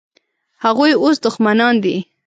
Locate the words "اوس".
1.03-1.15